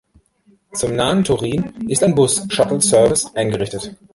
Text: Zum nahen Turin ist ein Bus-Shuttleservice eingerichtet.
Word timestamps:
Zum 0.73 0.95
nahen 0.95 1.23
Turin 1.23 1.87
ist 1.87 2.03
ein 2.03 2.15
Bus-Shuttleservice 2.15 3.35
eingerichtet. 3.35 3.95